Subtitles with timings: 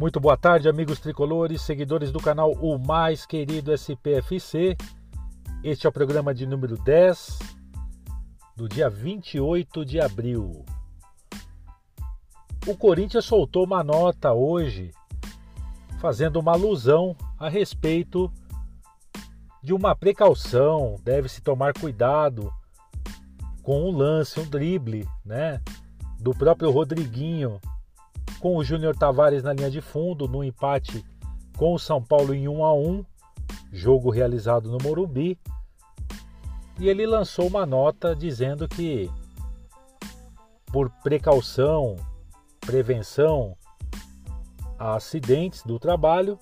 [0.00, 4.74] Muito boa tarde, amigos tricolores, seguidores do canal O Mais Querido SPFC.
[5.62, 7.38] Este é o programa de número 10
[8.56, 10.64] do dia 28 de abril.
[12.66, 14.90] O Corinthians soltou uma nota hoje
[16.00, 18.32] fazendo uma alusão a respeito
[19.62, 22.50] de uma precaução, deve-se tomar cuidado
[23.62, 25.60] com um lance, um drible, né,
[26.18, 27.60] do próprio Rodriguinho
[28.40, 31.04] com o Júnior Tavares na linha de fundo, no empate
[31.56, 33.04] com o São Paulo em 1 a 1,
[33.70, 35.38] jogo realizado no Morumbi.
[36.78, 39.10] E ele lançou uma nota dizendo que
[40.72, 41.96] por precaução,
[42.60, 43.56] prevenção
[44.78, 46.38] a acidentes do trabalho,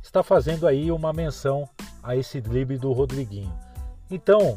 [0.00, 1.68] está fazendo aí uma menção
[2.00, 3.52] a esse drible do Rodriguinho.
[4.08, 4.56] Então,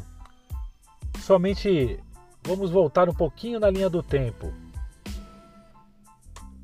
[1.18, 1.98] somente
[2.44, 4.52] vamos voltar um pouquinho na linha do tempo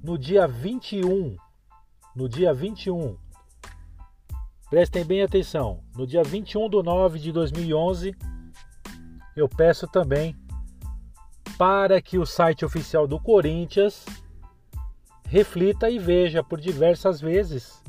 [0.04, 1.34] no dia 21,
[2.14, 3.16] no dia 21,
[4.68, 8.14] prestem bem atenção, no dia 21 de 9 de 2011,
[9.34, 10.36] eu peço também
[11.56, 14.04] para que o site oficial do Corinthians
[15.26, 17.82] reflita e veja por diversas vezes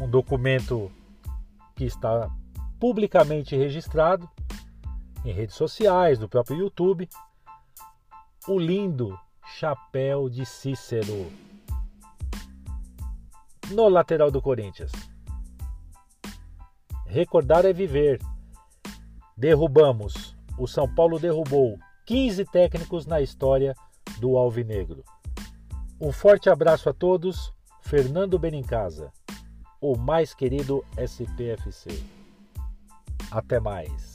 [0.00, 0.88] um documento
[1.74, 2.30] que está
[2.78, 4.30] publicamente registrado
[5.24, 7.08] em redes sociais, no próprio YouTube,
[8.46, 11.30] o lindo chapéu de Cícero
[13.70, 14.92] no lateral do Corinthians.
[17.06, 18.20] Recordar é viver.
[19.36, 20.36] Derrubamos.
[20.58, 23.74] O São Paulo derrubou 15 técnicos na história
[24.18, 25.04] do Alvinegro.
[26.00, 27.52] Um forte abraço a todos.
[27.80, 29.12] Fernando Benincasa,
[29.80, 32.02] o mais querido SPFC.
[33.30, 34.13] Até mais.